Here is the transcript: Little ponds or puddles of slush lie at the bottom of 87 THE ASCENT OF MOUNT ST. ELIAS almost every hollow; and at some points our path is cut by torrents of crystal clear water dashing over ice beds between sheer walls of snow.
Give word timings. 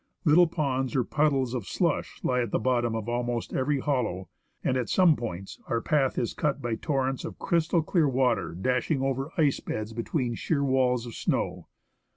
Little 0.25 0.47
ponds 0.47 0.95
or 0.95 1.03
puddles 1.03 1.53
of 1.53 1.67
slush 1.67 2.23
lie 2.23 2.41
at 2.41 2.49
the 2.49 2.57
bottom 2.57 2.95
of 2.95 3.03
87 3.03 3.05
THE 3.05 3.11
ASCENT 3.11 3.19
OF 3.19 3.27
MOUNT 3.27 3.43
ST. 3.43 3.55
ELIAS 3.55 3.59
almost 3.59 3.61
every 3.61 3.79
hollow; 4.23 4.29
and 4.63 4.77
at 4.77 4.89
some 4.89 5.15
points 5.15 5.59
our 5.67 5.79
path 5.81 6.17
is 6.17 6.33
cut 6.33 6.59
by 6.59 6.73
torrents 6.73 7.23
of 7.23 7.37
crystal 7.37 7.83
clear 7.83 8.09
water 8.09 8.55
dashing 8.59 9.03
over 9.03 9.31
ice 9.37 9.59
beds 9.59 9.93
between 9.93 10.33
sheer 10.33 10.63
walls 10.63 11.05
of 11.05 11.13
snow. 11.13 11.67